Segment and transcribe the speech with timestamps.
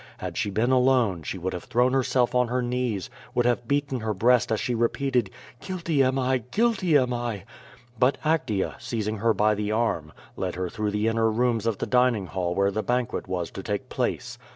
[0.17, 3.99] Had she been alone she would have thrown herself on her knees, would have beaten
[3.99, 5.29] her breast as she repeated,
[5.61, 7.43] ^^Ouilty am I; guilty am 1.^'
[7.99, 11.85] But Actea, seizing her by the arm, led her through the inner rooms of the
[11.85, 14.39] dining hall where the banquet was to take place.